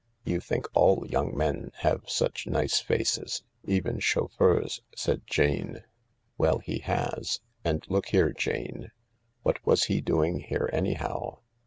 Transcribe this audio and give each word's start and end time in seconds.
"You 0.23 0.39
think 0.39 0.65
all 0.73 1.05
young 1.07 1.37
men 1.37 1.69
have 1.81 2.05
such 2.09 2.47
nice 2.47 2.79
faces— 2.79 3.43
even 3.77 3.99
chauffeurs," 3.99 4.81
said 4.95 5.21
Jane. 5.27 5.83
"Well, 6.39 6.57
he 6.57 6.79
has. 6.79 7.39
And 7.63 7.85
look 7.87 8.07
here, 8.07 8.33
Jane. 8.33 8.89
What 9.43 9.63
was 9.63 9.83
he 9.83 10.01
doing 10.01 10.39
here, 10.39 10.71
anyhow 10.73 11.41